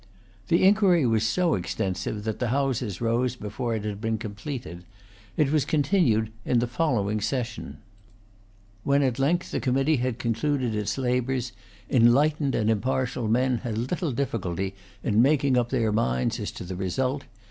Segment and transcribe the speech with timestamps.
[0.47, 4.83] The inquiry was so extensive that the Houses rose before it had been completed.
[5.37, 7.77] It was continued in the following session.
[8.83, 11.51] When at length the committee had concluded its labours,
[11.87, 16.75] enlightened and impartial men had little difficulty in making up their minds as to the
[16.75, 17.25] result.